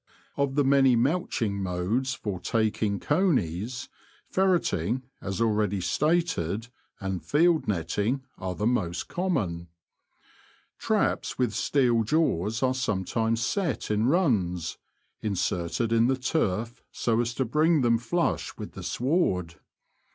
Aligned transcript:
Of 0.35 0.55
the 0.55 0.63
many 0.63 0.95
mouching 0.95 1.61
modes 1.61 2.15
for 2.15 2.39
taking 2.39 2.99
conies, 2.99 3.87
ferretting, 4.25 5.03
as 5.21 5.39
already 5.39 5.79
stated, 5.79 6.69
and 6.99 7.23
field 7.23 7.67
netting 7.67 8.23
are 8.39 8.55
the 8.55 8.65
most 8.65 9.07
common. 9.09 9.67
Traps 10.79 11.37
with 11.37 11.53
steel 11.53 12.01
jaws 12.01 12.63
are 12.63 12.73
sometimes 12.73 13.45
set 13.45 13.91
in 13.91 14.07
runs, 14.07 14.79
inserted 15.21 15.93
in 15.93 16.07
the 16.07 16.17
turf 16.17 16.81
so 16.91 17.19
as 17.21 17.35
to 17.35 17.45
bring 17.45 17.81
them 17.81 17.99
flush 17.99 18.57
with 18.57 18.71
the 18.71 18.81
sward. 18.81 19.57